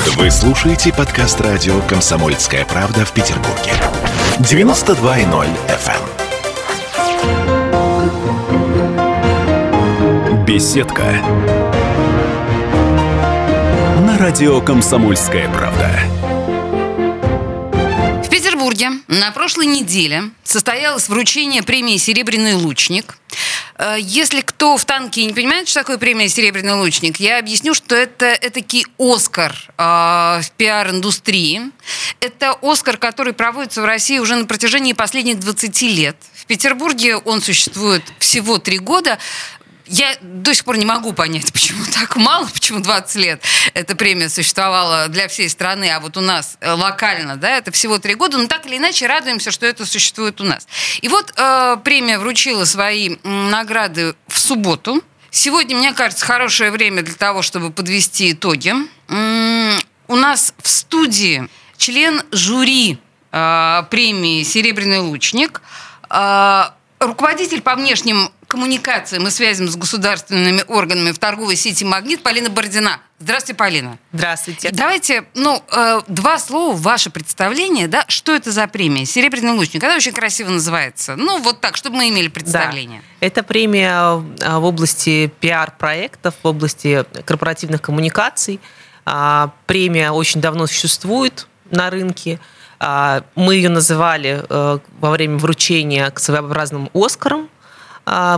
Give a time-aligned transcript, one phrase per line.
[0.00, 3.72] Вы слушаете подкаст радио «Комсомольская правда» в Петербурге.
[4.38, 6.00] 92.0 FM.
[10.30, 10.44] эм.
[10.46, 11.04] Беседка.
[14.06, 15.90] На радио «Комсомольская правда».
[18.24, 23.18] В Петербурге на прошлой неделе состоялось вручение премии «Серебряный лучник».
[23.80, 27.96] Э, Если кто в танке не понимает, что такое премия «Серебряный лучник», я объясню, что
[27.96, 29.82] это этакий Оскар э,
[30.42, 31.62] в пиар-индустрии.
[32.20, 36.16] Это Оскар, который проводится в России уже на протяжении последних 20 лет.
[36.34, 39.18] В Петербурге он существует всего три года.
[39.92, 43.42] Я до сих пор не могу понять, почему так мало, почему 20 лет
[43.74, 47.98] эта премия существовала для всей страны, а вот у нас э, локально, да, это всего
[47.98, 50.68] три года, но так или иначе радуемся, что это существует у нас.
[51.00, 55.02] И вот э, премия вручила свои награды в субботу.
[55.32, 58.74] Сегодня, мне кажется, хорошее время для того, чтобы подвести итоги.
[59.08, 62.98] У нас в студии член жюри
[63.32, 65.62] э, премии «Серебряный лучник»,
[66.08, 66.62] э,
[67.00, 73.00] руководитель по внешним коммуникациям и связям с государственными органами в торговой сети «Магнит» Полина Бородина.
[73.20, 73.98] Здравствуйте, Полина.
[74.12, 74.70] Здравствуйте.
[74.72, 79.84] Давайте, ну, э, два слова, ваше представление, да, что это за премия «Серебряный лучник».
[79.84, 81.14] Она очень красиво называется.
[81.14, 83.02] Ну, вот так, чтобы мы имели представление.
[83.20, 83.26] Да.
[83.26, 88.58] Это премия а, в области пиар-проектов, в области корпоративных коммуникаций.
[89.06, 92.40] А, Премия очень давно существует на рынке.
[92.80, 97.48] А, Мы ее называли э, во время вручения к своеобразным Оскарам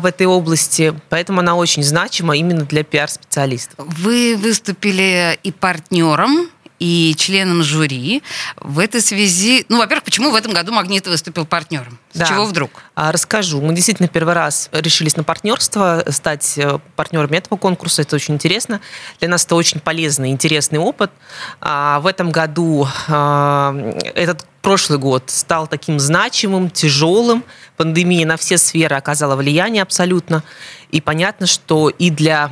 [0.00, 3.74] в этой области, поэтому она очень значима именно для пиар-специалистов.
[3.78, 6.48] Вы выступили и партнером,
[6.78, 8.24] и членом жюри.
[8.56, 11.96] В этой связи, ну, во-первых, почему в этом году «Магнит» выступил партнером?
[12.12, 12.26] С Да.
[12.26, 12.70] чего вдруг?
[12.96, 13.60] А, Расскажу.
[13.62, 18.02] Мы действительно первый раз решились на партнерство, стать э, партнерами этого конкурса.
[18.02, 18.80] Это очень интересно.
[19.20, 21.12] Для нас это очень полезный, интересный опыт.
[21.60, 23.76] А, В этом году а,
[24.16, 27.44] этот прошлый год стал таким значимым, тяжелым.
[27.76, 30.42] Пандемия на все сферы оказала влияние абсолютно.
[30.90, 32.50] И понятно, что и для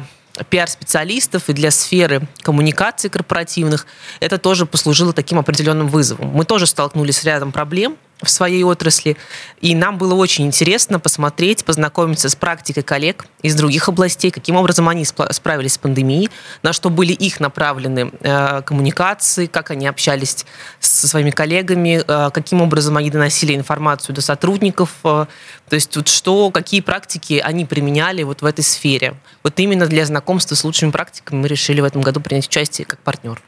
[0.48, 3.86] пиар-специалистов и для сферы коммуникаций корпоративных
[4.20, 6.28] это тоже послужило таким определенным вызовом.
[6.28, 9.16] Мы тоже столкнулись с рядом проблем в своей отрасли,
[9.60, 14.88] и нам было очень интересно посмотреть, познакомиться с практикой коллег из других областей, каким образом
[14.88, 16.30] они справились с пандемией,
[16.62, 20.44] на что были их направлены э, коммуникации, как они общались
[20.80, 25.26] со своими коллегами, э, каким образом они доносили информацию до сотрудников, э,
[25.68, 29.14] то есть вот что, какие практики они применяли вот в этой сфере.
[29.42, 32.98] Вот именно для знакомства с лучшими практиками мы решили в этом году принять участие как
[33.00, 33.40] партнер.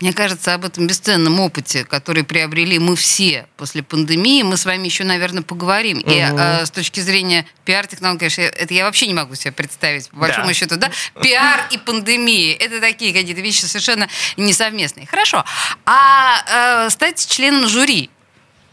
[0.00, 4.84] Мне кажется, об этом бесценном опыте, который приобрели мы все после пандемии, мы с вами
[4.86, 5.98] еще, наверное, поговорим.
[5.98, 6.38] И Мгм.
[6.38, 10.48] э, с точки зрения пиар-технологий, конечно, это я вообще не могу себе представить, по большому
[10.48, 10.54] Да.
[10.54, 10.90] счету, да?
[11.22, 15.06] Пиар и пандемия– это такие какие-то вещи совершенно несовместные.
[15.06, 15.44] Хорошо.
[15.86, 18.10] А э, стать членом жюри,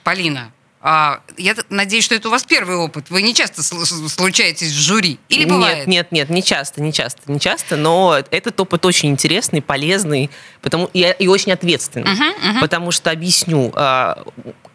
[0.03, 0.51] Полина,
[0.87, 3.09] а, я надеюсь, что это у вас первый опыт.
[3.09, 5.17] Вы не часто сл- случаетесь в жюри?
[5.29, 5.87] Или бывает?
[5.87, 10.29] Нет, нет, нет, не часто, не часто, не часто, но этот опыт очень интересный, полезный,
[10.61, 12.11] потому и, и очень ответственный.
[12.13, 12.59] Мгм, мгм.
[12.59, 14.23] Потому что объясню, а,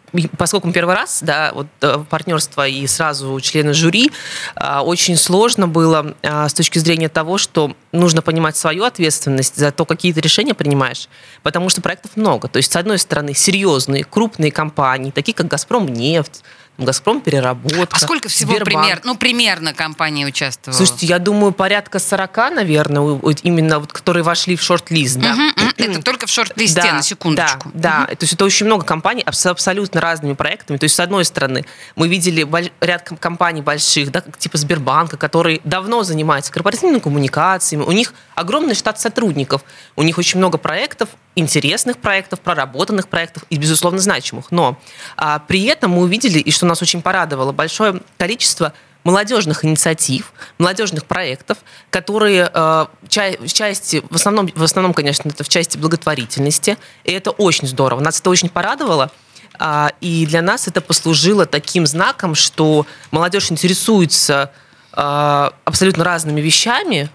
[0.37, 4.11] поскольку мы первый раз, да, вот э, партнерство и сразу члены жюри,
[4.55, 9.71] а, очень сложно было а, с точки зрения того, что нужно понимать свою ответственность за
[9.71, 11.07] то, какие ты решения принимаешь,
[11.43, 12.47] потому что проектов много.
[12.47, 16.43] То есть, с одной стороны, серьезные, крупные компании, такие как «Газпром нефть»,
[16.77, 18.85] «Газпром переработка», А сколько всего Сбербанк.
[18.85, 20.77] пример, ну, примерно компания участвовала?
[20.77, 25.17] Слушайте, я думаю, порядка 40, наверное, именно вот, которые вошли в шорт-лист.
[25.17, 25.33] Да.
[25.33, 25.70] Мгм, мгм.
[25.85, 27.71] Это только в шорт-листе, Да, на секундочку.
[27.73, 28.15] Да, да.
[28.15, 30.77] то есть это очень много компаний с абсолютно разными проектами.
[30.77, 31.65] То есть, с одной стороны,
[31.95, 32.47] мы видели
[32.81, 37.83] ряд ком- компаний больших, да, типа Сбербанка, которые давно занимаются корпоративными коммуникациями.
[37.83, 39.63] У них огромный штат сотрудников.
[39.95, 44.51] У них очень много проектов, интересных проектов, проработанных проектов и, безусловно, значимых.
[44.51, 44.77] Но
[45.15, 48.73] а, при этом мы увидели, и что нас очень порадовало, большое количество
[49.03, 51.57] молодежных инициатив, молодежных проектов,
[51.89, 57.11] которые э, ча- в части, в основном, в основном, конечно, это в части благотворительности, и
[57.11, 57.99] это очень здорово.
[57.99, 59.11] Нас это очень порадовало,
[59.59, 64.51] а, и для нас это послужило таким знаком, что молодежь интересуется
[64.93, 67.09] а, абсолютно разными вещами,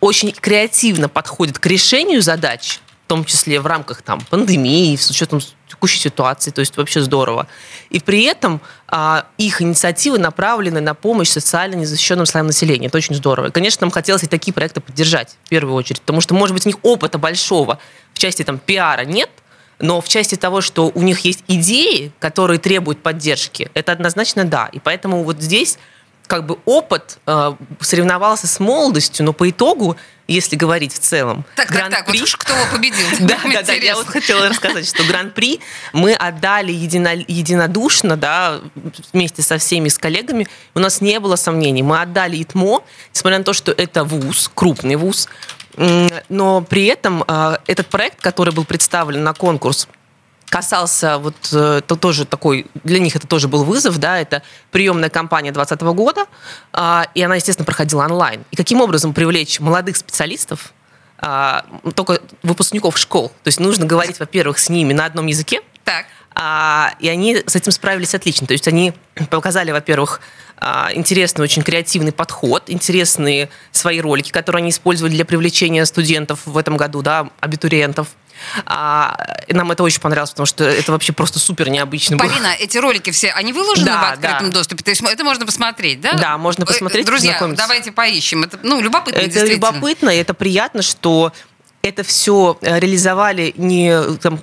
[0.00, 5.98] очень креативно подходит к решению задач, том числе в рамках там, пандемии, с учетом текущей
[5.98, 7.48] ситуации, то есть вообще здорово.
[7.88, 12.86] И при этом а, их инициативы направлены на помощь социально незащищенным слоям населения.
[12.86, 13.48] Это очень здорово.
[13.48, 16.66] И, конечно, нам хотелось и такие проекты поддержать в первую очередь, потому что, может быть,
[16.66, 17.80] у них опыта большого
[18.14, 19.30] в части там, пиара нет,
[19.80, 24.68] но в части того, что у них есть идеи, которые требуют поддержки, это однозначно да.
[24.70, 25.80] И поэтому вот здесь
[26.30, 29.96] как бы опыт э, соревновался с молодостью, но по итогу,
[30.28, 33.04] если говорить в целом, Так, так, так, вот Гран-при- кто победил?
[33.26, 35.58] да, да, да, я вот хотела рассказать, что Гран-при
[35.92, 38.60] мы отдали едино- единодушно, да,
[39.12, 40.46] вместе со всеми с коллегами.
[40.76, 41.82] У нас не было сомнений.
[41.82, 45.28] Мы отдали ИТМО, несмотря на то, что это вуз, крупный вуз,
[46.28, 49.88] но при этом э, этот проект, который был представлен на конкурс,
[50.50, 54.42] касался вот э, то тоже такой для них это тоже был вызов, да, это
[54.72, 56.26] приемная кампания 2020 года,
[56.72, 58.44] а, и она, естественно, проходила онлайн.
[58.50, 60.72] И каким образом привлечь молодых специалистов,
[61.18, 61.64] а,
[61.94, 63.28] только выпускников школ?
[63.28, 66.06] То есть нужно говорить, во-первых, с ними на одном языке, Так.
[66.34, 68.48] а, и они с этим справились отлично.
[68.48, 68.92] То есть они
[69.30, 70.20] показали, во-первых,
[70.92, 76.76] интересный, очень креативный подход, интересные свои ролики, которые они использовали для привлечения студентов в этом
[76.76, 78.08] году, да, абитуриентов.
[78.66, 79.16] А,
[79.48, 82.28] нам это очень понравилось, потому что это вообще просто супер необычно было.
[82.28, 84.52] Полина, эти ролики все, они выложены Да, в открытом да.
[84.58, 84.82] доступе?
[84.84, 86.14] То есть это можно посмотреть, да?
[86.14, 88.44] Да, можно Э, посмотреть, Друзья, давайте поищем.
[88.44, 89.54] Это, ну, любопытно, Это действительно.
[89.72, 91.32] любопытно, и это приятно, что
[91.82, 94.40] это все реализовали не там,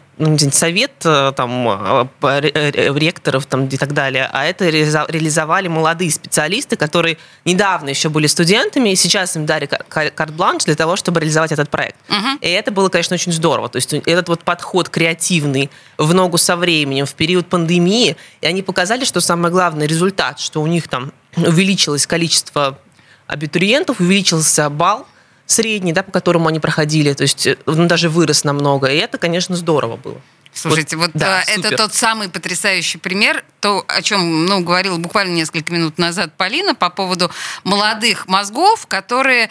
[0.52, 6.76] совет э, там, э, э, ректоров там, и так далее, а это реализовали молодые специалисты,
[6.76, 11.20] которые недавно еще были студентами, и сейчас им дали кар- кар- карт-бланш для того, чтобы
[11.20, 11.98] реализовать этот проект.
[12.10, 12.40] Мгм.
[12.42, 13.70] И это было, конечно, очень здорово.
[13.70, 15.70] То есть этот вот подход креативный
[16.00, 20.62] в ногу со временем, в период пандемии, и они показали, что самое главное результат, что
[20.62, 22.80] у них там увеличилось количество
[23.28, 25.06] абитуриентов, увеличился балл
[25.48, 29.18] средний, да, по которому они проходили, то есть э, он даже вырос намного, и это,
[29.18, 30.22] конечно, здорово было.
[30.54, 31.78] Слушайте, вот, да, э, это супер.
[31.78, 36.90] тот самый потрясающий пример, то, о чем ну, говорила буквально несколько минут назад Полина по
[36.90, 37.32] поводу
[37.64, 39.50] молодых мозгов, которые,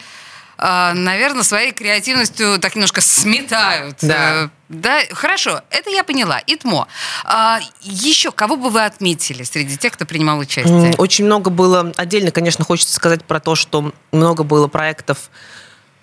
[0.57, 3.97] э, наверное, своей креативностью так немножко сметают.
[4.01, 4.49] Да.
[4.69, 6.41] Да, хорошо, это я поняла.
[6.45, 6.89] ИТМО.
[7.23, 10.93] А, еще кого бы вы отметили среди тех, кто принимал участие?
[10.97, 15.29] Очень много было, отдельно, конечно, хочется сказать про то, что много было проектов,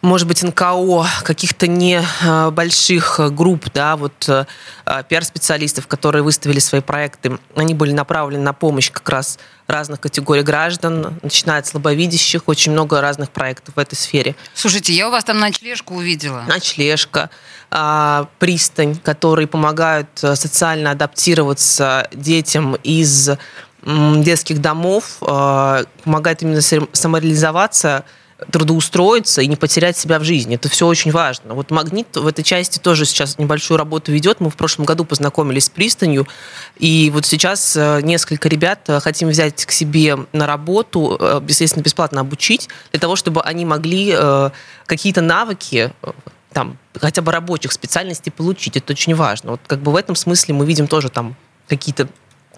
[0.05, 4.45] может быть, НКО, каких-то небольших групп, да, вот э,
[4.85, 10.43] э, пиар-специалистов, которые выставили свои проекты, они были направлены на помощь как раз разных категорий
[10.43, 14.37] граждан, начиная от слабовидящих, очень много разных проектов в этой сфере.
[14.53, 16.45] Слушайте, я у вас там ночлежку увидела.
[16.47, 17.31] Ночлежка,
[17.71, 23.31] а, пристань, которые помогают э, социально адаптироваться детям из
[23.87, 28.05] детских домов, э, помогает именно сам- самореализоваться,
[28.51, 30.57] трудоустроиться и не потерять себя в жизни.
[30.57, 31.55] Это все очень важно.
[31.55, 34.41] Вот «Магнит» в этой части тоже сейчас небольшую работу ведет.
[34.41, 36.27] Мы в прошлом году познакомились с пристанью,
[36.79, 41.83] и вот сейчас э, несколько ребят э, хотим взять к себе на работу, э, естественно,
[41.83, 44.15] бесплатно обучить, для того, чтобы они могли
[44.87, 45.93] какие-то навыки
[46.53, 48.77] там, хотя бы рабочих специальностей получить.
[48.77, 49.53] Это очень важно.
[49.53, 51.37] Вот как бы в этом смысле мы видим тоже там
[51.69, 52.09] какие-то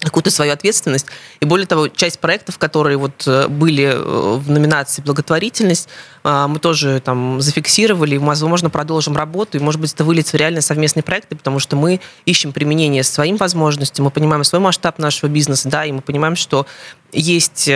[0.07, 1.07] какую-то свою ответственность.
[1.41, 5.89] И более того, часть проектов, которые вот э, были э, в номинации «Благотворительность»,
[6.23, 10.61] э, мы тоже там зафиксировали, возможно, продолжим работу, и, может быть, это выльется в реально
[10.61, 15.69] совместные проекты, потому что мы ищем применение своим возможностям, мы понимаем свой масштаб нашего бизнеса,
[15.69, 16.67] да, и мы понимаем, что
[17.13, 17.69] есть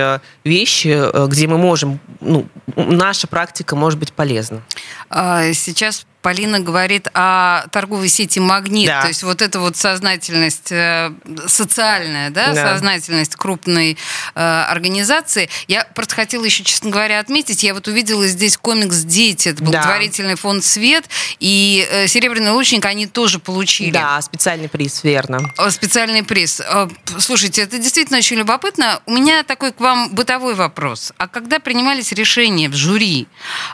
[0.45, 4.63] вещи, где мы можем, ну, наша практика может быть полезна.
[5.09, 8.87] А, Сейчас Полина говорит о торговой сети «Магнит».
[8.89, 9.03] Да.
[9.03, 11.13] То есть вот эта вот сознательность э,
[11.47, 12.73] социальная, да, Да.
[12.75, 13.97] сознательность крупной
[14.35, 15.49] э, организации.
[15.69, 19.65] Я просто хотела еще, честно говоря, отметить, я вот увидела здесь комикс «Дети», это Да.
[19.71, 21.05] благотворительный фонд «Свет»,
[21.39, 23.93] и э, «Серебряный лучник» они тоже получили.
[23.93, 25.51] Да, специальный приз, верно.
[25.71, 26.61] Специальный приз.
[26.61, 29.01] Э, Слушайте, это действительно очень любопытно.
[29.07, 31.13] У меня такой к вам бытовой вопрос.
[31.19, 33.27] А когда принимались решения в жюри,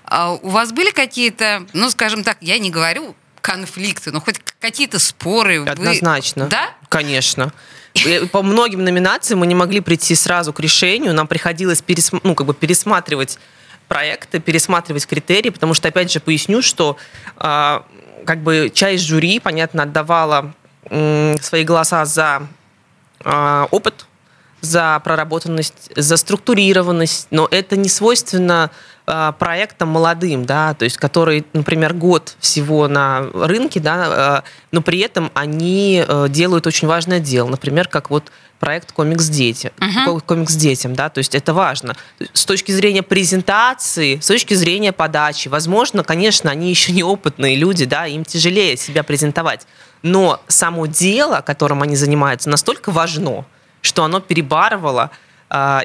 [0.05, 4.99] а у вас были какие-то, ну, скажем так, я не говорю конфликты, но хоть какие-то
[4.99, 5.61] споры?
[5.61, 6.47] вы- Однозначно.
[6.47, 6.71] Да?
[6.89, 7.53] Конечно.
[8.33, 12.47] По многим номинациям мы не могли прийти сразу к решению, нам приходилось пересм- ну, как
[12.47, 13.39] бы пересматривать
[13.89, 16.97] проекты, пересматривать критерии, потому что, опять же, поясню, что
[17.37, 17.87] а,
[18.27, 20.53] как бы часть жюри, понятно, отдавала
[20.91, 22.47] м, свои голоса за
[23.25, 24.05] а, опыт,
[24.61, 28.71] за проработанность, за структурированность, но это не свойственно
[29.39, 34.99] проектам молодым, да, то есть которые, например, год всего на рынке, да, а, но при
[34.99, 40.21] этом они э, делают очень важное дело, например, как вот проект «Комикс дети», Мгм.
[40.23, 41.95] «Комикс детям», да, то есть это важно.
[42.33, 47.85] С точки зрения презентации, с точки зрения подачи, возможно, конечно, они еще не опытные люди,
[47.85, 49.69] да, им тяжелее себя презентовать,
[50.03, 53.45] но само дело, которым они занимаются, настолько важно,
[53.83, 55.26] что оно перебарывало а,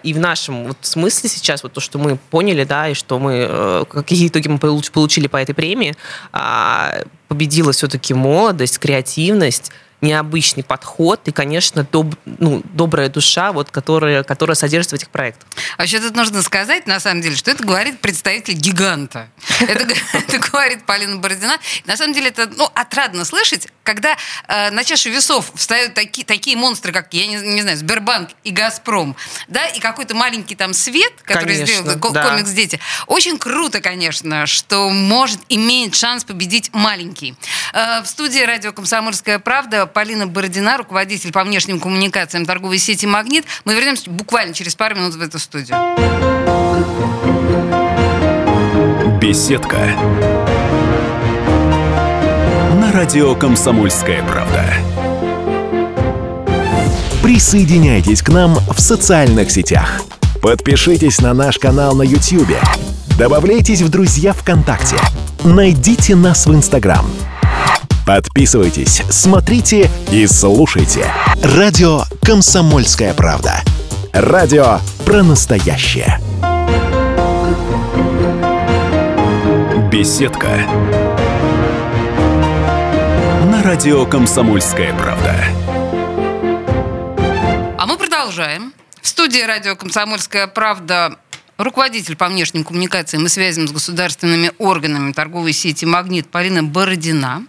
[0.03, 3.45] и в нашем вот смысле сейчас, вот то, что мы поняли, да, и что мы,
[3.47, 5.95] э, какие итоги мы получ- получили по этой премии,
[6.31, 14.23] а, победила все-таки молодость, креативность, необычный подход и, конечно, доб, ну, добрая душа, вот, которая,
[14.23, 15.47] которая содержится в этих проектах.
[15.77, 19.29] Вообще тут нужно сказать, на самом деле, что это говорит представитель гиганта.
[19.59, 21.57] Это, это говорит Полина Бородина.
[21.85, 24.17] На самом деле это ну, отрадно слышать, когда
[24.47, 28.51] э, на чашу весов встают такие, такие монстры, как, я не, не знаю, Сбербанк и
[28.51, 29.15] Газпром,
[29.47, 32.29] да, и какой-то маленький там свет, который конечно, сделал да.
[32.29, 32.79] комикс «Дети».
[33.07, 37.35] Очень круто, конечно, что может, имеет шанс победить маленький.
[37.73, 43.45] Э, в студии радио «Комсомольская правда» Полина Бородина, руководитель по внешним коммуникациям торговой сети «Магнит».
[43.65, 45.77] Мы вернемся буквально через пару минут в эту студию.
[49.21, 49.77] Беседка.
[52.79, 54.65] На радио «Комсомольская правда».
[57.21, 60.01] Присоединяйтесь к нам в социальных сетях.
[60.41, 62.57] Подпишитесь на наш канал на YouTube.
[63.17, 64.95] Добавляйтесь в друзья ВКонтакте.
[65.43, 67.05] Найдите нас в Инстаграм–
[68.05, 71.05] Подписывайтесь, смотрите и слушайте.
[71.43, 73.61] Радио «Комсомольская правда».
[74.11, 76.19] Радио про настоящее.
[79.91, 80.47] Беседка.
[83.45, 85.35] На радио «Комсомольская правда».
[87.77, 88.73] А мы продолжаем.
[89.01, 91.17] В студии радио «Комсомольская правда»
[91.63, 97.45] руководитель по внешним коммуникациям и связям с государственными органами торговой сети «Магнит» Полина Бородина.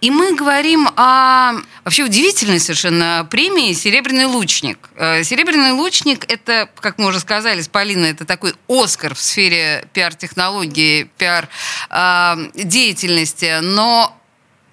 [0.00, 4.90] И мы говорим о вообще удивительной совершенно премии «Серебряный лучник».
[4.96, 9.86] Э, «Серебряный лучник»— это, как мы уже сказали с Полиной, это такой «Оскар» в сфере
[9.92, 13.60] пиар-технологии, пиар-деятельности.
[13.62, 14.16] Но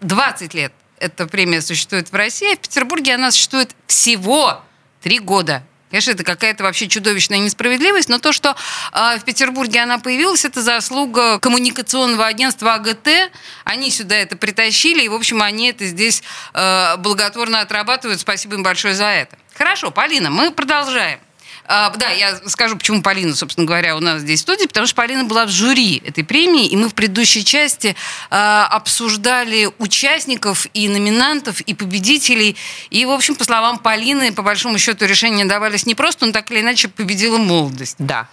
[0.01, 4.61] 20 лет эта премия существует в России, а в Петербурге она существует всего
[5.01, 5.63] три года.
[5.93, 8.55] Конечно, это какая-то вообще чудовищная несправедливость, но то, что
[8.93, 13.29] э, в Петербурге она появилась, это заслуга коммуникационного агентства АГТ.
[13.63, 16.23] Они сюда это притащили, и, в общем, они это здесь
[16.55, 18.19] э, благотворно отрабатывают.
[18.19, 19.37] Спасибо им большое за это.
[19.53, 21.19] Хорошо, Полина, мы продолжаем.
[21.65, 24.95] А, да, я скажу, почему Полина, собственно говоря, у нас здесь в студии, потому что
[24.95, 27.95] Полина была в жюри этой премии, и мы в предыдущей части
[28.29, 32.57] а, обсуждали участников и номинантов, и победителей.
[32.89, 36.51] И, в общем, по словам Полины, по большому счету решения давались не просто, но так
[36.51, 37.95] или иначе победила молодость.
[37.99, 38.27] Да,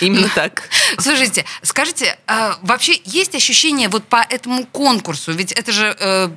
[0.00, 0.68] именно так.
[0.98, 6.28] Слушайте, скажите, а, вообще есть ощущение вот по этому конкурсу, ведь это же э,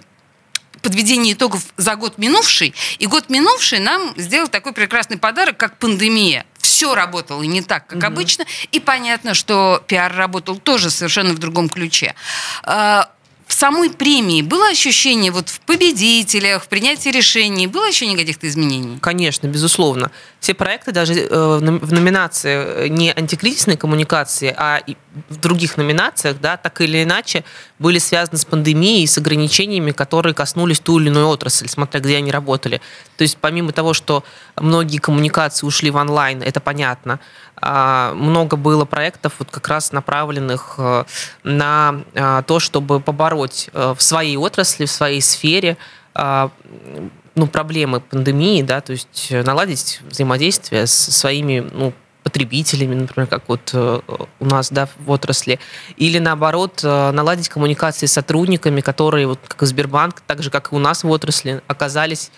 [0.82, 2.74] подведение итогов за год минувший.
[3.00, 6.46] И год минувший нам сделал такой прекрасный подарок, как пандемия.
[6.60, 8.08] Все работало не так, как угу.
[8.08, 8.46] обычно.
[8.72, 12.16] И понятно, что пиар работал тоже совершенно в другом ключе.
[13.52, 18.98] В самой премии было ощущение вот в победителях, в принятии решений, было ощущение каких-то изменений?
[19.02, 20.10] Конечно, безусловно.
[20.40, 24.80] Все проекты даже э, в номинации э, не антикризисной коммуникации, а
[25.28, 27.44] в других номинациях, да, так или иначе,
[27.78, 32.32] были связаны с пандемией, с ограничениями, которые коснулись ту или иную отрасль, смотря где они
[32.32, 32.80] работали.
[33.18, 34.24] То есть помимо того, что
[34.56, 37.20] многие коммуникации ушли в онлайн, это понятно,
[37.62, 41.04] много было проектов вот как раз направленных э,
[41.44, 45.78] на а, то, чтобы побороть э, в своей отрасли, в своей сфере
[46.14, 46.50] а,
[47.36, 53.72] ну, проблемы пандемии, да, то есть наладить взаимодействие с своими ну, потребителями, например, как вот
[53.74, 54.00] э,
[54.40, 55.60] у нас да, в отрасли,
[55.98, 60.80] или наоборот наладить коммуникации с сотрудниками, которые, вот, как Сбербанк, так же, как и у
[60.80, 62.32] нас в отрасли, оказались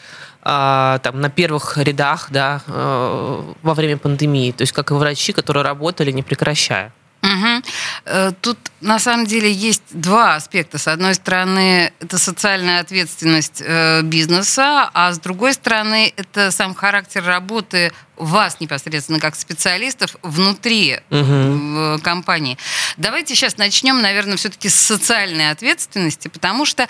[0.46, 4.52] а, там, на первых рядах да, э, во время пандемии.
[4.52, 6.92] То есть как и врачи, которые работали, не прекращая.
[7.24, 8.34] Угу.
[8.42, 10.78] Тут на самом деле есть два аспекта.
[10.78, 17.24] С одной стороны, это социальная ответственность э, бизнеса, а с другой стороны, это сам характер
[17.24, 22.02] работы вас непосредственно как специалистов внутри угу.
[22.04, 22.58] компании.
[22.98, 26.90] Давайте сейчас начнем, наверное, все-таки с социальной ответственности, потому что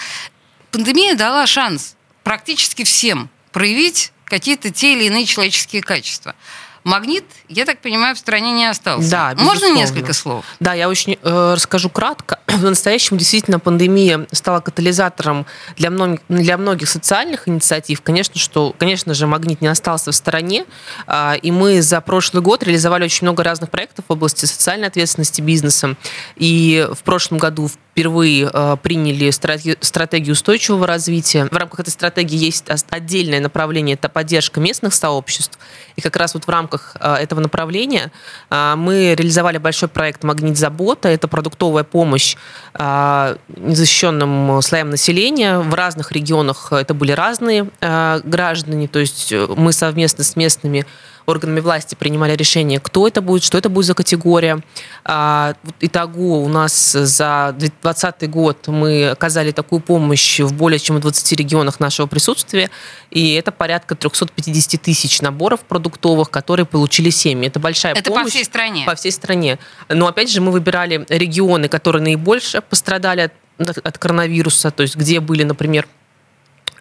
[0.72, 6.36] пандемия дала шанс практически всем проявить какие-то те или иные человеческие качества.
[6.84, 9.10] Магнит, я так понимаю, в стране не остался.
[9.10, 10.46] Да, Можно несколько слов?
[10.60, 12.40] Да, я очень э, расскажу кратко.
[12.48, 15.46] В настоящем действительно пандемия стала катализатором
[15.78, 18.02] для, многих, для многих социальных инициатив.
[18.02, 20.66] Конечно, что, конечно же, Магнит не остался в стороне.
[21.08, 25.42] Э, и мы за прошлый год реализовали очень много разных проектов в области социальной ответственности
[25.42, 25.96] бизнеса.
[26.36, 31.46] И в прошлом году впервые э, приняли стратегию, стратегию устойчивого развития.
[31.46, 35.60] В рамках этой стратегии есть отдельное направление– это поддержка местных сообществ.
[35.96, 38.12] И как раз вот в рамках э, этого направления
[38.50, 41.10] э, мы реализовали большой проект «Магнит Забота».
[41.10, 42.36] Это продуктовая помощь
[42.74, 45.60] э, незащищенным слоям населения.
[45.60, 48.88] В разных регионах это были разные граждане.
[48.88, 50.86] То есть мы совместно с местными
[51.26, 54.62] органами власти принимали решение, кто это будет, что это будет за категория.
[55.04, 61.32] А, итого у нас за 2020 год мы оказали такую помощь в более чем 20
[61.34, 62.70] регионах нашего присутствия,
[63.10, 67.48] и это порядка 350 тысяч наборов продуктовых, которые получили семьи.
[67.48, 68.22] Это большая это помощь.
[68.22, 68.86] Это по всей стране?
[68.86, 69.60] По всей стране.
[69.90, 75.20] Но опять же мы выбирали регионы, которые наибольше пострадали от, от коронавируса, то есть где
[75.20, 75.88] были, например,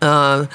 [0.00, 0.46] э,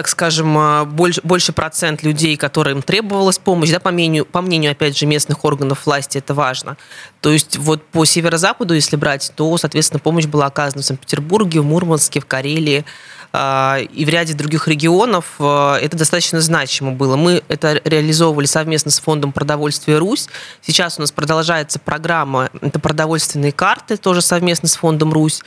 [0.00, 4.72] так скажем, э, больше, больше процент людей, которым требовалась помощь, да, по мнению, по мнению,
[4.72, 6.78] опять же, местных органов власти, это важно.
[7.20, 11.66] То есть вот по северо-западу, если брать, то, соответственно, помощь была оказана в Санкт-Петербурге, в
[11.66, 12.86] Мурманске, в Карелии,
[13.34, 17.16] э, и в ряде других регионов э, это достаточно значимо было.
[17.16, 20.28] Мы это реализовывали совместно с фондом продовольствия Русь.
[20.62, 25.42] Сейчас у нас продолжается программа, это продовольственные карты, тоже совместно с фондом Русь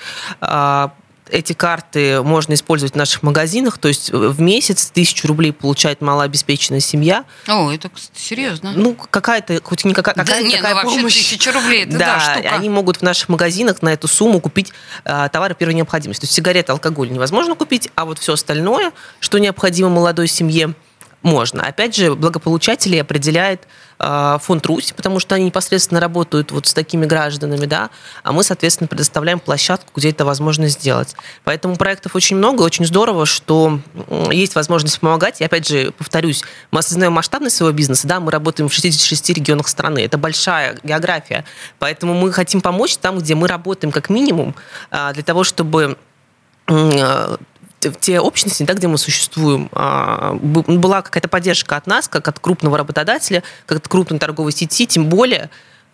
[1.33, 6.79] эти карты можно использовать в наших магазинах, то есть в месяц тысячу рублей получает малообеспеченная
[6.79, 7.25] семья.
[7.47, 8.73] О, это, серьезно.
[8.75, 11.13] Ну, какая-то, хоть не какая-то да, нет, такая ну, вообще помощь.
[11.15, 12.55] тысяча рублей, это да, да штука.
[12.55, 14.71] они могут в наших магазинах на эту сумму купить
[15.05, 16.21] э, товары первой необходимости.
[16.21, 20.75] То есть сигареты, алкоголь невозможно купить, а вот все остальное, что необходимо молодой семье,
[21.23, 21.63] можно.
[21.63, 23.67] Опять же, благополучателей определяет э,
[24.41, 27.89] фонд Русь, потому что они непосредственно работают вот с такими гражданами, да,
[28.23, 31.15] а мы, соответственно, предоставляем площадку, где это возможно сделать.
[31.43, 33.79] Поэтому проектов очень много, очень здорово, что
[34.31, 35.41] есть возможность помогать.
[35.41, 39.67] И опять же, повторюсь, мы осознаем масштабность своего бизнеса, да, мы работаем в 66 регионах
[39.67, 41.45] страны, это большая география,
[41.79, 44.55] поэтому мы хотим помочь там, где мы работаем как минимум,
[44.91, 45.97] э, для того, чтобы
[46.67, 47.37] в
[47.91, 52.77] те общности, да, где мы существуем, а, была какая-то поддержка от нас, как от крупного
[52.77, 55.49] работодателя, как от крупной торговой сети, тем более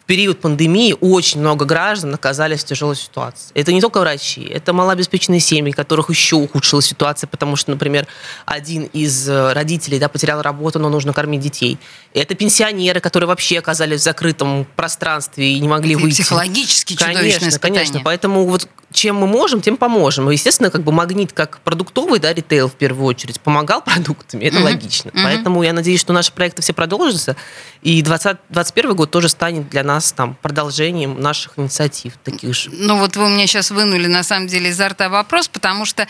[0.09, 3.51] период пандемии очень много граждан оказались в тяжелой ситуации.
[3.53, 8.07] Это не только врачи, это малообеспеченные семьи, которых еще ухудшила ситуация, потому что, например,
[8.47, 11.77] один из э, родителей да, потерял работу, но нужно кормить детей.
[12.15, 16.23] Это пенсионеры, которые вообще оказались в закрытом пространстве и не могли это выйти.
[16.23, 18.01] Психологически конечно, конечно.
[18.03, 20.29] Поэтому вот чем мы можем, тем поможем.
[20.29, 24.57] И, естественно, как бы магнит как продуктовый, да, ритейл в первую очередь, помогал продуктами, это
[24.57, 24.63] mm-hmm.
[24.63, 25.09] логично.
[25.09, 25.23] Mm-hmm.
[25.23, 27.35] Поэтому я надеюсь, что наши проекты все продолжатся,
[27.81, 32.69] и 2021 год тоже станет для нас там продолжением наших инициатив таких же.
[32.71, 36.07] Ну вот вы мне сейчас вынули, на самом деле, изо рта вопрос, потому что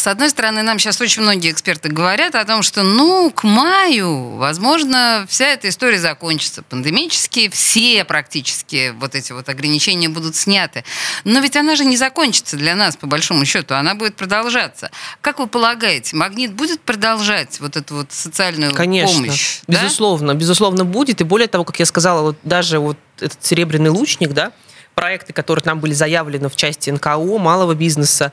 [0.00, 4.36] с одной стороны, нам сейчас очень многие эксперты говорят о том, что, ну, к маю,
[4.36, 6.62] возможно, вся эта история закончится.
[6.62, 10.84] Пандемические все практически вот эти вот ограничения будут сняты.
[11.24, 13.74] Но ведь она же не закончится для нас, по большому счету.
[13.74, 14.90] Она будет продолжаться.
[15.20, 19.60] Как вы полагаете, «Магнит» будет продолжать вот эту вот социальную Конечно, помощь?
[19.68, 20.38] Безусловно, да?
[20.38, 21.20] безусловно будет.
[21.20, 24.52] И более того, как я сказала, вот даже вот этот «Серебряный лучник», да,
[24.94, 28.32] проекты, которые нам были заявлены в части НКО, малого бизнеса,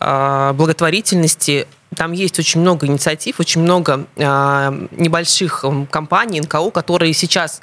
[0.00, 1.66] благотворительности.
[1.96, 7.62] Там есть очень много инициатив, очень много а, небольших компаний, НКО, которые сейчас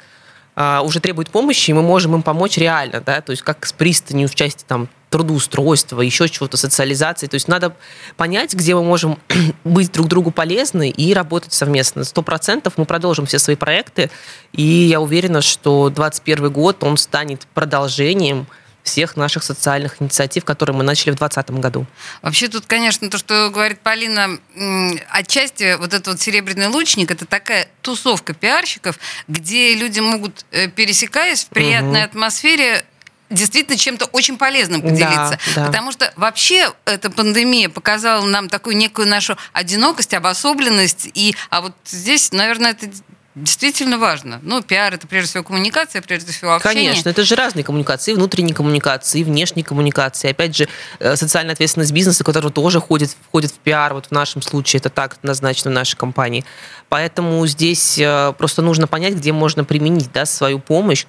[0.56, 3.72] а, уже требуют помощи, и мы можем им помочь реально, да, то есть как с
[3.72, 7.26] пристанью в части там трудоустройства, еще чего-то, социализации.
[7.26, 7.76] То есть надо
[8.16, 9.18] понять, где мы можем
[9.64, 12.04] быть друг другу полезны и работать совместно.
[12.04, 14.10] Сто процентов мы продолжим все свои проекты,
[14.52, 18.46] и я уверена, что 2021 год, он станет продолжением
[18.86, 21.86] всех наших социальных инициатив, которые мы начали в 2020 году.
[22.22, 24.38] Вообще тут, конечно, то, что говорит Полина,
[25.10, 31.44] отчасти вот этот вот «Серебряный лучник»— это такая тусовка пиарщиков, где люди могут, э, пересекаясь
[31.44, 32.10] в приятной угу.
[32.10, 32.84] атмосфере,
[33.30, 35.38] действительно чем-то очень полезным поделиться.
[35.54, 35.66] Да, да.
[35.66, 41.08] Потому что вообще эта пандемия показала нам такую некую нашу одинокость, обособленность.
[41.14, 42.88] И, а вот здесь, наверное, это
[43.36, 44.40] действительно важно.
[44.42, 46.88] Ну, пиар это прежде всего коммуникация, прежде всего общение.
[46.90, 50.30] Конечно, это же разные коммуникации, внутренние коммуникации, внешние коммуникации.
[50.30, 50.68] Опять же,
[50.98, 53.92] э, социальная ответственность бизнеса, который тоже входит, входит в пиар.
[53.92, 56.44] Вот в нашем случае это так однозначно в нашей компании.
[56.88, 61.04] Поэтому здесь э, просто нужно понять, где можно применить да, свою помощь,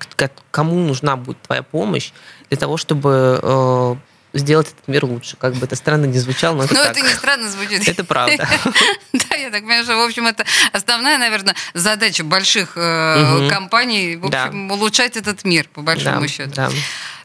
[0.51, 2.11] кому нужна будет твоя помощь
[2.49, 3.95] для того, чтобы э,
[4.33, 5.37] сделать этот мир лучше.
[5.37, 6.91] Как бы это странно не звучало, но это так.
[6.91, 7.87] это не странно звучит.
[7.87, 8.47] Это правда.
[9.13, 14.25] Да, я так понимаю, что, в общем, это основная, наверное, задача больших э, компаний, в
[14.25, 16.61] общем, улучшать этот мир, по большому счету.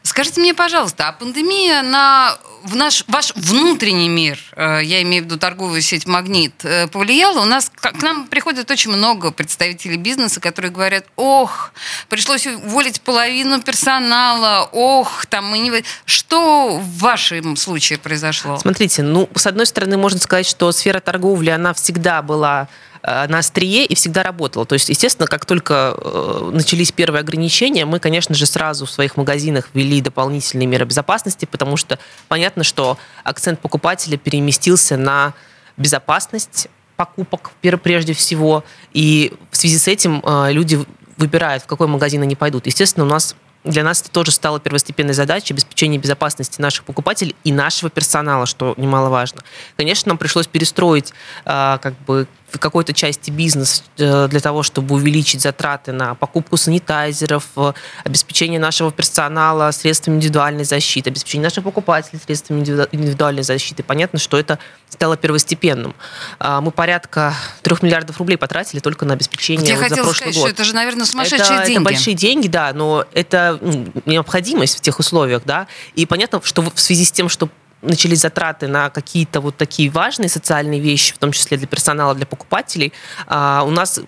[0.03, 5.25] Скажите мне, пожалуйста, а пандемия на в наш, ваш внутренний мир, э, я имею в
[5.25, 7.41] виду торговую сеть «Магнит», э, повлияла?
[7.41, 11.73] У нас к нам приходит очень много представителей бизнеса, которые говорят, ох,
[12.09, 15.83] пришлось уволить половину персонала, ох, там мы не...
[16.05, 18.57] Что в вашем случае произошло?
[18.57, 22.69] Смотрите, ну, с одной стороны, можно сказать, что сфера торговли, она всегда была
[23.03, 24.65] на острие и всегда работала.
[24.65, 29.17] То есть, естественно, как только э, начались первые ограничения, мы, конечно же, сразу в своих
[29.17, 35.33] магазинах ввели дополнительные меры безопасности, потому что понятно, что акцент покупателя переместился на
[35.75, 38.63] безопасность покупок прежде всего.
[38.93, 40.79] И в связи с этим э, люди
[41.17, 42.67] выбирают, в какой магазин они пойдут.
[42.67, 47.51] Естественно, у нас для нас это тоже стало первостепенной задачей обеспечения безопасности наших покупателей и
[47.51, 49.41] нашего персонала, что немаловажно.
[49.77, 51.13] Конечно, нам пришлось перестроить
[51.45, 56.55] э, как бы в какой-то части бизнес э, для того, чтобы увеличить затраты на покупку
[56.55, 63.81] санитайзеров, э, обеспечение нашего персонала средствами индивидуальной защиты, обеспечение наших покупателей средствами индивидуальной защиты.
[63.81, 65.95] Понятно, что это стало первостепенным.
[66.39, 70.33] А, мы порядка трех миллиардов рублей потратили только на обеспечение Я вот хотела за прошлый
[70.33, 70.43] сказать, год.
[70.43, 71.77] что это же, наверное, сумасшедшие это, деньги.
[71.77, 75.67] Это большие деньги, да, но это ну, необходимость в тех условиях, да.
[75.95, 77.49] И понятно, что в связи с тем, что
[77.83, 82.25] начались затраты на какие-то вот такие важные социальные вещи, в том числе для персонала, для
[82.25, 82.93] покупателей,
[83.27, 83.99] а, у нас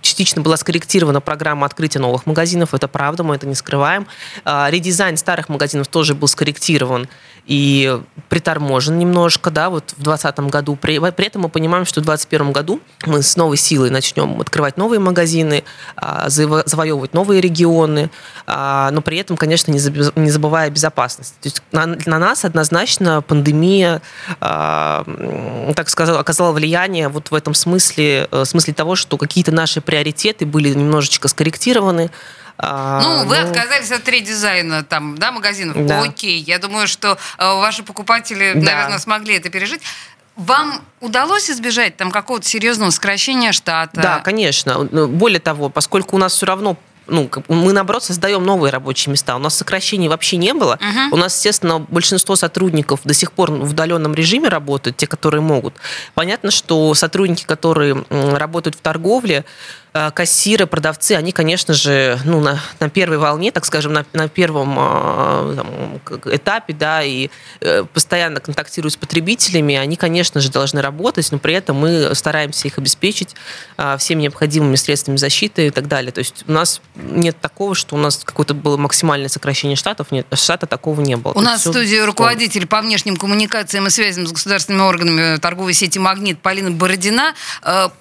[0.00, 4.06] частично была скорректирована программа открытия новых магазинов, это правда, мы это не скрываем.
[4.44, 7.08] А, редизайн старых магазинов тоже был скорректирован
[7.46, 10.76] и приторможен немножко, да, вот в 2020 году.
[10.76, 15.00] При, этом мы понимаем, что в 2021 году мы с новой силой начнем открывать новые
[15.00, 15.64] магазины,
[15.96, 18.10] а, завоевывать новые регионы,
[18.46, 21.34] но при этом, конечно, не забывая безопасность.
[21.40, 24.00] То есть на нас однозначно пандемия,
[24.40, 29.80] так сказать, оказала влияние вот в этом смысле, э, в смысле того, что какие-то наши
[29.80, 32.10] приоритеты были немножечко скорректированы.
[32.56, 33.48] А, ну, вы ну...
[33.48, 35.84] отказались от редизайна там, да, магазинов.
[35.86, 36.02] Да.
[36.02, 38.60] Окей, я думаю, что э, ваши покупатели, да.
[38.60, 39.82] наверное, смогли это пережить.
[40.36, 44.00] Вам удалось избежать там какого-то серьезного сокращения штата?
[44.00, 44.88] Да, конечно.
[44.90, 49.36] Ну, более того, поскольку у нас все равно ну, мы, наоборот, создаем новые рабочие места.
[49.36, 50.78] У нас сокращений вообще не было.
[50.80, 51.08] Uh-huh.
[51.12, 55.74] У нас, естественно, большинство сотрудников до сих пор в удаленном режиме работают, те, которые могут.
[56.14, 59.44] Понятно, что сотрудники, которые работают в торговле,
[60.12, 64.76] кассиры, продавцы, они, конечно же, ну, на, на первой волне, так скажем, на, на первом
[64.76, 66.00] э, там,
[66.34, 67.30] этапе, да, и
[67.60, 72.66] э, постоянно контактируют с потребителями, они, конечно же, должны работать, но при этом мы стараемся
[72.66, 73.36] их обеспечить
[73.98, 76.10] всеми необходимыми средствами защиты и так далее.
[76.10, 80.26] То есть у нас нет такого, что у нас какое-то было максимальное сокращение штатов, нет,
[80.32, 81.34] штата такого не было.
[81.34, 86.00] У нас в студии руководитель по внешним коммуникациям и связям с государственными органами торговой сети
[86.00, 87.34] «Магнит» Полина Бородина.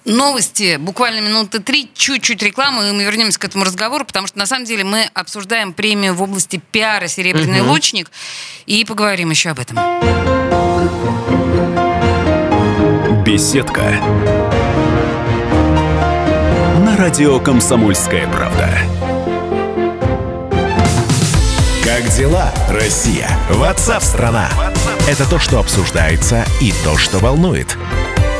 [0.05, 4.45] Новости буквально минуты три чуть-чуть рекламы, и мы вернемся к этому разговору, потому что на
[4.45, 7.71] самом деле мы обсуждаем премию в области пиара «Серебряный угу.
[7.71, 8.11] лучник»
[8.65, 9.77] и поговорим еще об этом.
[13.23, 13.81] Беседка.
[16.79, 18.69] На радио «Комсомольская правда».
[21.83, 23.29] Как дела, Россия?
[23.49, 24.49] Ватсап-страна!
[25.07, 27.77] Это то, что обсуждается и то, что волнует.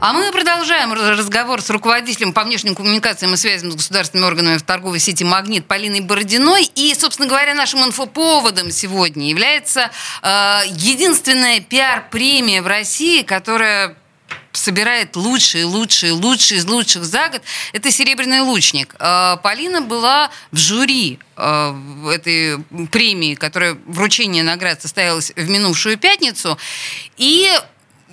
[0.00, 4.62] А мы продолжаем разговор с руководителем по внешним коммуникациям и связям с государственными органами в
[4.62, 6.70] торговой сети «Магнит» Полиной Бородиной.
[6.76, 9.90] И, собственно говоря, нашим инфоповодом сегодня является
[10.22, 13.96] э, единственная пиар-премия в России, которая
[14.52, 18.94] собирает лучшие, лучшие, лучшие из лучших за год, это «Серебряный лучник».
[19.00, 21.74] Э, Полина была в жюри э,
[22.14, 22.58] этой
[22.92, 26.56] премии, которая вручение наград состоялось в минувшую пятницу.
[27.16, 27.50] И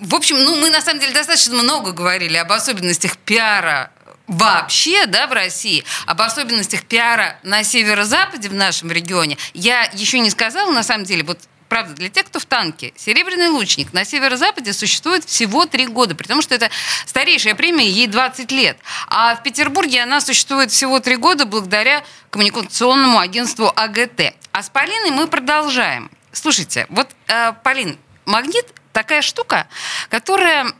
[0.01, 3.91] в общем, ну, мы на самом деле достаточно много говорили об особенностях пиара
[4.27, 9.37] вообще, да, в России, об особенностях пиара на северо-западе в нашем регионе.
[9.53, 13.47] Я еще не сказала, на самом деле, вот правда, для тех, кто в танке, «Серебряный
[13.47, 16.69] лучник» на северо-западе существует всего три года, при том, что это
[17.05, 18.77] старейшая премия, ей 20 лет.
[19.07, 24.35] А в Петербурге она существует всего три года благодаря коммуникационному агентству АГТ.
[24.51, 26.11] А с Полиной мы продолжаем.
[26.31, 29.67] Слушайте, вот, э, Полин, «Магнит» такая штука,
[30.09, 30.73] которая,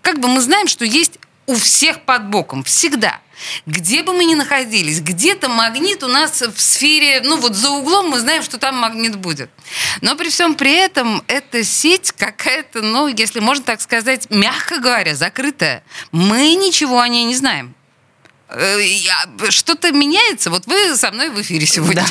[0.00, 3.20] как бы мы знаем, что есть у всех под боком, всегда.
[3.66, 8.08] Где бы мы ни находились, где-то магнит у нас в сфере, ну вот за углом
[8.08, 9.50] мы знаем, что там магнит будет.
[10.00, 15.14] Но при всем при этом эта сеть какая-то, ну, если можно так сказать, мягко говоря,
[15.14, 15.82] закрытая.
[16.12, 17.75] Мы ничего о ней не знаем.
[18.48, 18.78] Э,
[19.50, 20.50] что-то меняется?
[20.50, 22.04] Вот вы со мной в эфире сегодня.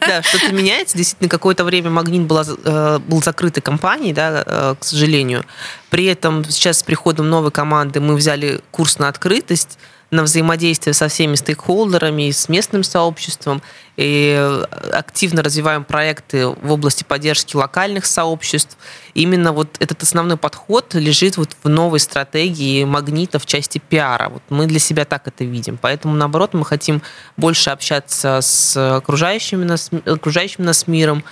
[0.00, 0.96] Да, что-то меняется.
[0.96, 5.44] Действительно, какое-то время «Магнит» была, э, был закрытой компанией, да, э, к сожалению.
[5.90, 9.78] При этом сейчас с приходом новой команды мы взяли курс на открытость.
[10.10, 13.62] На взаимодействие со всеми стейкхолдерами, с местным сообществом,
[13.96, 18.78] и активно развиваем проекты в области поддержки локальных сообществ.
[19.14, 24.28] Именно вот этот основной подход лежит вот в новой стратегии магнита в части пиара.
[24.28, 25.78] Вот мы для себя так это видим.
[25.80, 27.02] Поэтому, наоборот, мы хотим
[27.36, 31.24] больше общаться с окружающими нас, окружающим нас миром,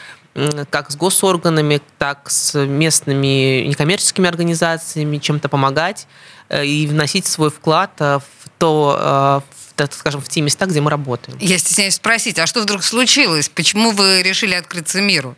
[0.70, 6.06] как с госорганами, так с местными некоммерческими организациями, чем-то помогать
[6.48, 10.80] э, и вносить свой вклад э, в то, э, так скажем, в те места, где
[10.80, 11.38] мы работаем.
[11.40, 13.48] Я стесняюсь спросить, а что вдруг случилось?
[13.48, 15.36] Почему вы решили открыться миру?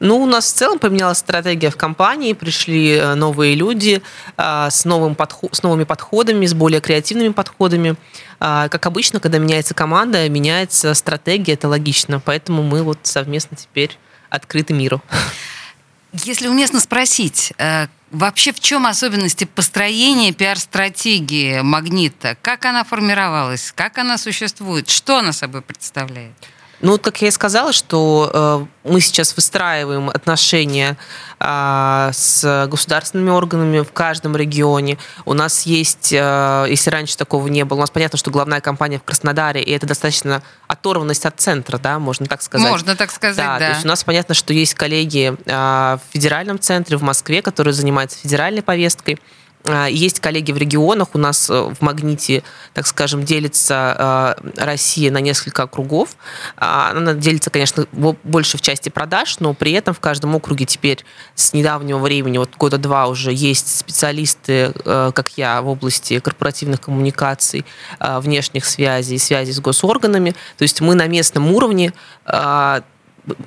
[0.00, 4.00] Ну, у нас в целом поменялась стратегия в компании, пришли новые люди
[4.36, 7.96] с, новым подход, с новыми подходами, с более креативными подходами.
[8.38, 12.20] Как обычно, когда меняется команда, меняется стратегия, это логично.
[12.20, 13.98] Поэтому мы вот совместно теперь
[14.30, 15.02] открыты миру.
[16.12, 22.36] Если уместно спросить, э, вообще в чем особенности построения пиар-стратегии «Магнита»?
[22.42, 23.72] Как она формировалась?
[23.74, 24.88] Как она существует?
[24.88, 26.34] Что она собой представляет?
[26.80, 28.30] Ну, как я и сказала, что
[28.84, 30.96] э, мы сейчас выстраиваем отношения
[31.40, 34.96] э, с государственными органами в каждом регионе.
[35.24, 38.98] У нас есть, э, если раньше такого не было, у нас понятно, что главная компания
[38.98, 42.70] в Краснодаре, и это достаточно оторванность от центра, да, можно так сказать.
[42.70, 43.58] Можно так сказать, да.
[43.58, 43.66] да.
[43.66, 47.74] То есть у нас понятно, что есть коллеги э, в федеральном центре в Москве, которые
[47.74, 49.18] занимаются федеральной повесткой.
[49.64, 51.08] А, есть коллеги в регионах.
[51.14, 52.42] У нас э, в «Магните»,
[52.74, 56.16] так скажем, делится э, Россия на несколько округов.
[56.56, 61.04] А, она делится, конечно, больше в части продаж, но при этом в каждом округе теперь
[61.34, 66.80] с недавнего времени, вот года два уже, есть специалисты, э, как я, в области корпоративных
[66.80, 67.64] коммуникаций,
[68.00, 70.34] внешних связей, связей с госорганами.
[70.56, 71.92] То есть мы на местном уровне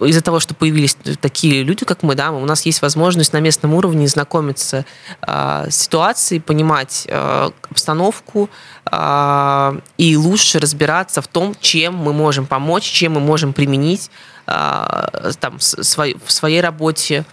[0.02, 3.74] из-за того, что появились такие люди, как мы, да, у нас есть возможность на местном
[3.74, 4.86] уровне знакомиться
[5.22, 8.50] э, с ситуацией, понимать э, обстановку
[8.90, 14.10] э, и лучше разбираться в том, чем мы можем помочь, чем мы можем применить
[14.48, 17.26] э, там, в своей работе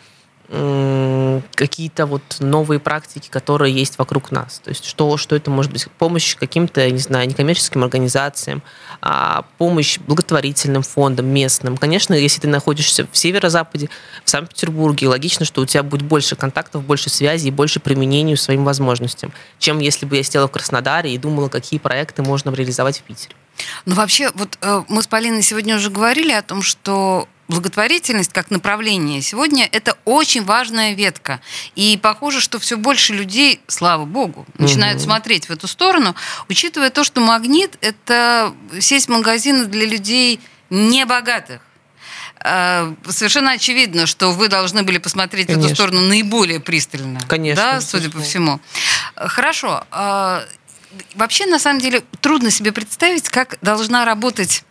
[0.48, 4.60] какие-то вот новые практики, которые есть вокруг нас.
[4.64, 5.86] То есть что, что это может быть?
[5.98, 8.62] Помощь каким-то, не знаю, некоммерческим организациям,
[9.02, 11.76] а помощь благотворительным фондам местным.
[11.76, 13.90] Конечно, если ты находишься в северо-западе,
[14.24, 19.32] в Санкт-Петербурге, логично, что у тебя будет больше контактов, больше связей больше применению своим возможностям,
[19.58, 23.34] чем если бы я сидела в Краснодаре и думала, какие проекты можно реализовать в Питере.
[23.84, 28.50] Ну, вообще, вот э, мы с Полиной сегодня уже говорили о том, что благотворительность как
[28.50, 31.40] направление сегодня это очень важная ветка.
[31.74, 35.04] И похоже, что все больше людей, слава богу, начинают угу.
[35.04, 36.14] смотреть в эту сторону,
[36.48, 41.62] учитывая то, что магнит это сеть магазинов для людей небогатых.
[42.40, 45.62] А, совершенно очевидно, что вы должны были посмотреть Конечно.
[45.62, 47.20] в эту сторону наиболее пристально.
[47.26, 47.62] Конечно.
[47.62, 48.60] Да, судя по всему.
[49.16, 49.84] Хорошо.
[49.90, 50.44] А,
[51.14, 54.64] вообще, на самом деле, трудно себе представить, как должна работать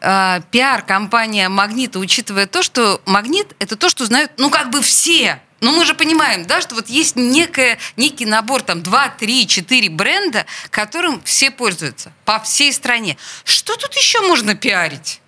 [0.00, 5.40] э, пиар-компания «Магнита», учитывая то, что «Магнит»— это то, что знают, ну, как бы все.
[5.60, 9.88] Но мы же понимаем, да, что вот есть некое, некий набор, там, 2, 3, 4
[9.90, 13.16] бренда, которым все пользуются по всей стране.
[13.44, 15.20] Что тут еще можно пиарить?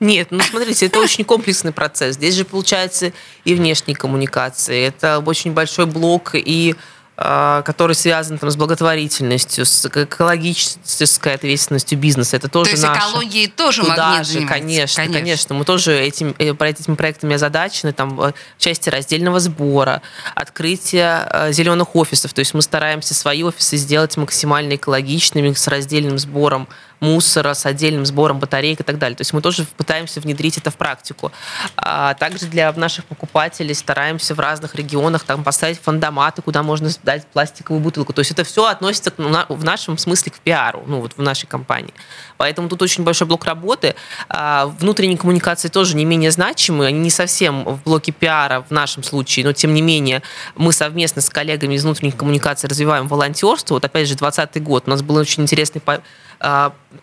[0.00, 2.16] Нет, ну смотрите, это очень комплексный процесс.
[2.16, 3.12] Здесь же получается
[3.44, 6.76] и внешние коммуникации, это очень большой блок и а,
[7.20, 12.36] который связан там, с благотворительностью, с экологической ответственностью бизнеса.
[12.36, 12.98] Это тоже То есть наше.
[12.98, 15.54] экологией тоже Туда же, конечно, конечно, конечно.
[15.54, 20.00] Мы тоже этим, э, этими проектами озадачены, там, в части раздельного сбора,
[20.34, 22.32] открытия э, зеленых офисов.
[22.32, 26.68] То есть мы стараемся свои офисы сделать максимально экологичными, с раздельным сбором
[27.00, 29.16] мусора, с отдельным сбором батареек и так далее.
[29.16, 31.32] То есть мы тоже пытаемся внедрить это в практику.
[31.76, 37.26] А также для наших покупателей стараемся в разных регионах там поставить фандоматы, куда можно сдать
[37.26, 38.12] пластиковую бутылку.
[38.12, 39.12] То есть это все относится
[39.48, 41.94] в нашем смысле к пиару, ну вот в нашей компании.
[42.36, 43.94] Поэтому тут очень большой блок работы.
[44.28, 46.86] А внутренние коммуникации тоже не менее значимы.
[46.86, 50.22] Они не совсем в блоке пиара в нашем случае, но тем не менее
[50.54, 53.74] мы совместно с коллегами из внутренних коммуникаций развиваем волонтерство.
[53.74, 55.80] Вот опять же 2020 год у нас был очень интересный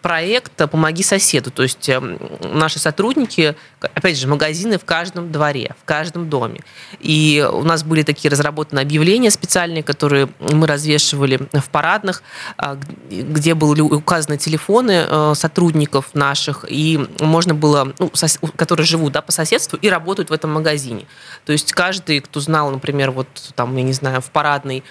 [0.01, 1.51] проект «Помоги соседу».
[1.51, 6.61] То есть эм, наши сотрудники, опять же, магазины в каждом дворе, в каждом доме.
[6.99, 12.23] И у нас были такие разработаны объявления специальные, которые мы развешивали в парадных,
[12.57, 12.77] а,
[13.09, 18.11] где были указаны телефоны э, сотрудников наших, и можно было, ну,
[18.55, 21.05] которые живут да, по соседству и работают в этом магазине.
[21.45, 24.83] То есть каждый, кто знал, например, вот там, я не знаю, в парадной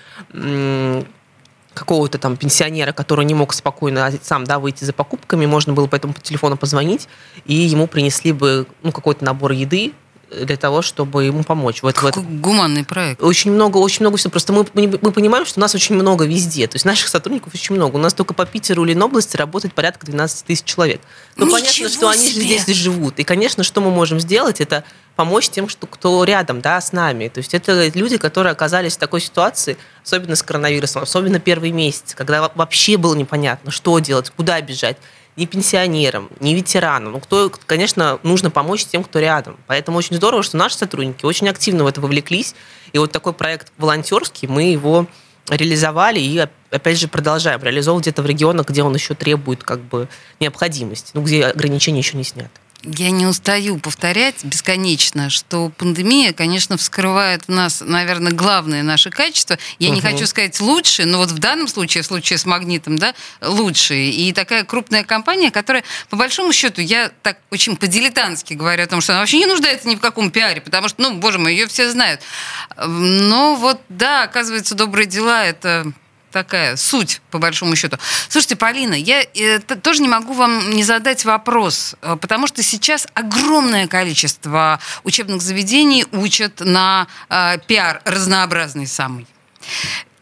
[1.76, 5.96] какого-то там пенсионера, который не мог спокойно сам да, выйти за покупками, можно было по
[5.96, 7.06] этому телефону позвонить,
[7.44, 9.92] и ему принесли бы ну, какой-то набор еды,
[10.30, 11.82] для того, чтобы ему помочь.
[11.82, 12.24] Вот, Какой вот.
[12.24, 13.22] гуманный проект.
[13.22, 14.30] Очень много, очень много всего.
[14.30, 16.66] Просто мы, мы, понимаем, что у нас очень много везде.
[16.66, 17.96] То есть наших сотрудников очень много.
[17.96, 21.00] У нас только по Питеру или Ленобласти работает порядка 12 тысяч человек.
[21.36, 22.58] Ну, понятно, что они же себе!
[22.58, 23.18] здесь живут.
[23.18, 24.84] И, конечно, что мы можем сделать, это
[25.14, 27.28] помочь тем, что, кто рядом, да, с нами.
[27.28, 32.16] То есть это люди, которые оказались в такой ситуации, особенно с коронавирусом, особенно первые месяцы,
[32.16, 34.96] когда во- вообще было непонятно, что делать, куда бежать
[35.36, 37.12] ни пенсионерам, ни ветеранам.
[37.12, 39.56] Ну, кто, конечно, нужно помочь тем, кто рядом.
[39.66, 42.54] Поэтому очень здорово, что наши сотрудники очень активно в это вовлеклись.
[42.92, 45.06] И вот такой проект волонтерский, мы его
[45.48, 49.80] реализовали и, оп- опять же, продолжаем реализовывать где-то в регионах, где он еще требует как
[49.80, 50.08] бы
[50.40, 52.50] необходимости, ну, где ограничения еще не сняты.
[52.86, 59.58] Я не устаю повторять бесконечно, что пандемия, конечно, вскрывает в нас, наверное, главное наше качество.
[59.80, 60.10] Я не Мгм.
[60.12, 64.10] хочу сказать лучшее, но вот в данном случае, в случае с магнитом, да, лучшие.
[64.12, 69.00] И такая крупная компания, которая, по большому счету, я так очень по-дилетантски говорю о том,
[69.00, 71.66] что она вообще не нуждается ни в каком пиаре, потому что, ну, боже мой, ее
[71.66, 72.20] все знают.
[72.86, 75.92] Но вот, да, оказывается, добрые дела– это
[76.36, 77.96] такая суть, по большому счету.
[78.28, 82.62] Слушайте, Полина, я э, т- тоже не могу вам не задать вопрос, э, потому что
[82.62, 89.26] сейчас огромное количество учебных заведений учат на э, пиар разнообразный самый.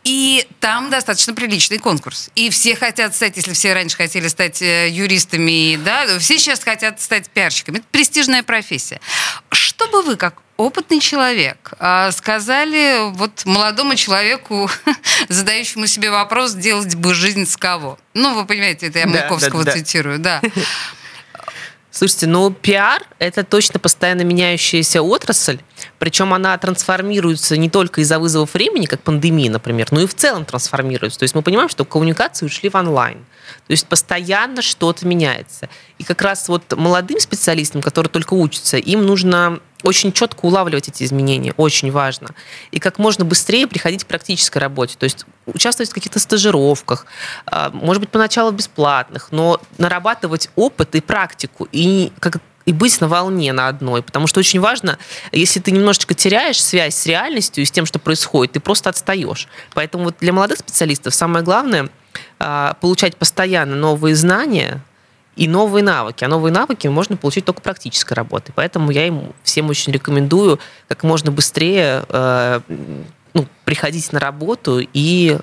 [0.05, 2.31] И там достаточно приличный конкурс.
[2.37, 7.01] И все хотят стать, если все раньше хотели стать э, юристами, да, все сейчас хотят
[7.01, 7.79] стать пиарщиками.
[7.79, 9.01] Это престижная профессия.
[9.51, 14.71] Что бы вы, как опытный человек, а, сказали вот молодому человеку,
[15.29, 17.99] задающему себе вопрос, делать бы жизнь с кого?
[18.15, 19.79] Ну, вы понимаете, это я Да, Маяковского да, да.
[19.79, 20.41] цитирую, да.
[21.91, 25.61] Слушайте, ну пиар– это точно постоянно меняющаяся отрасль,
[25.99, 30.45] причем она трансформируется не только из-за вызовов времени, как пандемия, например, но и в целом
[30.45, 31.19] трансформируется.
[31.19, 33.25] То есть мы понимаем, что коммуникации ушли в онлайн.
[33.67, 35.69] То есть постоянно что-то меняется.
[35.99, 41.03] И как раз вот молодым специалистам, которые только учатся, им нужно очень четко улавливать эти
[41.03, 42.31] изменения, очень важно.
[42.71, 44.97] И как можно быстрее приходить к практической работе.
[44.99, 47.07] То есть участвовать в каких-то стажировках,
[47.47, 53.09] а, может быть, поначалу бесплатных, но нарабатывать опыт и практику, и как и быть на
[53.09, 54.99] волне на одной, потому что очень важно,
[55.33, 59.49] если ты немножечко теряешь связь с реальностью и с тем, что происходит, ты просто отстаешь.
[59.75, 61.91] Поэтому вот для молодых специалистов самое главное
[62.39, 64.83] а, получать постоянно новые знания,
[65.37, 66.25] и новые навыки.
[66.25, 68.53] А новые навыки можно получить только практической работой.
[68.55, 72.61] Поэтому я им всем очень рекомендую как можно быстрее э,
[73.33, 75.39] ну, приходить на работу и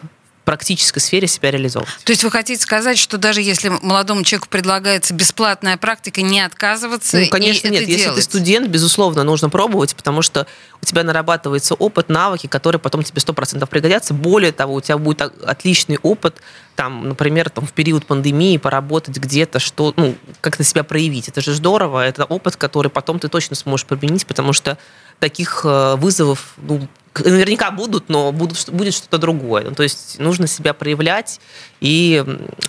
[0.52, 1.94] практической сфере себя реализовывать.
[2.04, 7.18] То есть вы хотите сказать, что даже если молодому человеку предлагается бесплатная практика, не отказываться
[7.20, 7.84] Ну, конечно, и нет.
[7.84, 8.18] это Если делать?
[8.18, 10.46] ты студент, безусловно, нужно пробовать, потому что
[10.82, 14.14] у тебя нарабатывается опыт, навыки, которые потом тебе 100% пригодятся.
[14.14, 16.42] Более того, у тебя будет отличный опыт,
[16.76, 21.30] там, например, там, в период пандемии поработать где-то, что, ну, как-то себя проявить.
[21.30, 24.78] Это же здорово, это опыт, который потом ты точно сможешь применить, потому что
[25.22, 26.88] таких э, вызовов, ну,
[27.20, 29.64] наверняка будут, но будут, будет что-то другое.
[29.66, 31.40] Ну, то есть нужно себя проявлять
[31.80, 32.26] и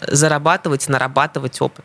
[0.07, 1.85] зарабатывать, нарабатывать опыт.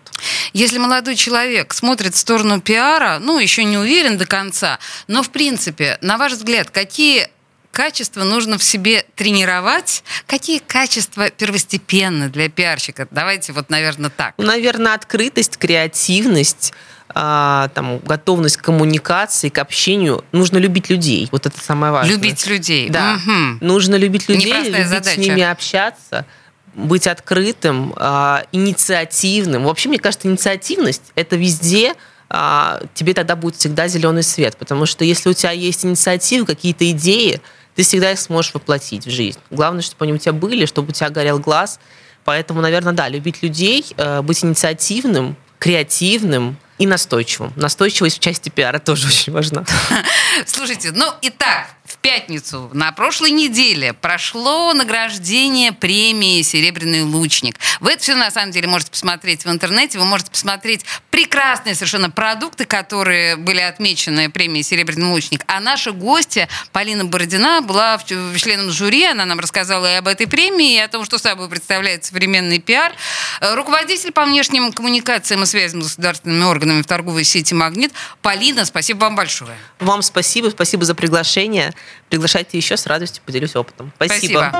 [0.53, 5.30] Если молодой человек смотрит в сторону пиара, ну, еще не уверен до конца, но, в
[5.30, 7.30] принципе, на ваш взгляд, какие
[7.71, 10.03] качества нужно в себе тренировать?
[10.25, 13.08] Какие качества первостепенны для пиарщика?
[13.12, 14.34] Давайте вот, наверное, так.
[14.38, 16.73] Ну, наверное, открытость, креативность,
[17.19, 20.23] а, там, готовность к коммуникации, к общению.
[20.32, 21.27] Нужно любить людей.
[21.32, 22.13] Вот это самое важное.
[22.13, 22.91] Любить людей.
[22.91, 23.13] Да.
[23.15, 23.58] Мгм.
[23.60, 25.15] Нужно любить людей, Непростая любить задача.
[25.15, 26.27] с ними общаться,
[26.75, 29.63] быть открытым, а, инициативным.
[29.63, 31.95] Вообще, мне кажется, инициативность– это везде
[32.30, 34.56] а, тебе тогда будет всегда зеленый свет.
[34.58, 37.41] Потому что если у тебя есть инициатива, какие-то идеи,
[37.73, 39.39] ты всегда их сможешь воплотить в жизнь.
[39.49, 41.80] Главное, чтобы они у тебя были, чтобы у тебя горел глаз.
[42.25, 47.53] Поэтому, наверное, да, любить людей, э, быть инициативным, креативным и настойчивым.
[47.55, 49.65] Настойчивость в части пиара тоже очень важна.
[50.45, 57.58] Слушайте, ну итак, в пятницу на прошлой неделе прошло награждение премии «Серебряный лучник».
[57.80, 59.97] Вы это все, на самом деле, можете посмотреть в интернете.
[59.97, 65.43] Вы можете посмотреть прекрасные совершенно продукты, которые были отмечены премией «Серебряный лучник».
[65.47, 69.06] А наша гостья Полина Бородина была членом жюри.
[69.06, 72.93] Она нам рассказала и об этой премии, и о том, что собой представляет современный пиар.
[73.39, 77.93] Э, Руководитель по внешним коммуникациям и связям с государственными органами в торговой сети «Магнит».
[78.21, 79.58] Полина, спасибо вам большое.
[79.80, 81.73] Вам спасибо, спасибо за приглашение.
[82.09, 83.91] Приглашайте еще, с радостью поделюсь опытом.
[83.95, 84.51] Спасибо.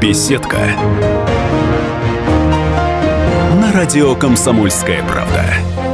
[0.00, 0.58] Беседка.
[3.60, 5.85] На радио «Комсомольская правда».